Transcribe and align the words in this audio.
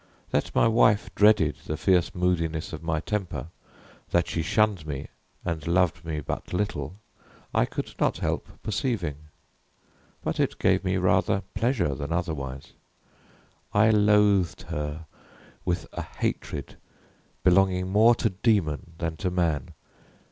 That 0.31 0.55
my 0.55 0.67
wife 0.67 1.13
dreaded 1.13 1.57
the 1.67 1.77
fierce 1.77 2.15
moodiness 2.15 2.73
of 2.73 2.81
my 2.81 3.01
temper 3.01 3.49
that 4.09 4.25
she 4.27 4.41
shunned 4.41 4.87
me, 4.87 5.09
and 5.45 5.67
loved 5.67 6.03
me 6.03 6.21
but 6.21 6.53
little 6.55 6.95
I 7.53 7.65
could 7.65 7.93
not 7.99 8.17
help 8.17 8.47
perceiving; 8.63 9.17
but 10.23 10.39
it 10.39 10.57
gave 10.57 10.83
me 10.83 10.97
rather 10.97 11.43
pleasure 11.53 11.93
than 11.93 12.11
otherwise. 12.11 12.73
I 13.75 13.91
loathed 13.91 14.63
her 14.63 15.05
with 15.65 15.85
a 15.93 16.01
hatred 16.01 16.77
belonging 17.43 17.89
more 17.91 18.15
to 18.15 18.31
demon 18.31 18.93
than 18.97 19.17
to 19.17 19.29
man. 19.29 19.71